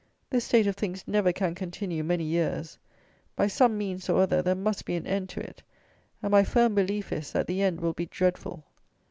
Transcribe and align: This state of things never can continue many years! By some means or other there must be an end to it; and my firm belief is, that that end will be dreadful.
This 0.31 0.45
state 0.45 0.65
of 0.65 0.75
things 0.75 1.03
never 1.07 1.31
can 1.31 1.53
continue 1.53 2.03
many 2.03 2.23
years! 2.23 2.79
By 3.35 3.45
some 3.45 3.77
means 3.77 4.09
or 4.09 4.21
other 4.23 4.41
there 4.41 4.55
must 4.55 4.83
be 4.83 4.95
an 4.95 5.05
end 5.05 5.29
to 5.29 5.41
it; 5.41 5.61
and 6.23 6.31
my 6.31 6.43
firm 6.43 6.73
belief 6.73 7.11
is, 7.13 7.31
that 7.33 7.45
that 7.45 7.53
end 7.53 7.79
will 7.81 7.93
be 7.93 8.07
dreadful. 8.07 8.63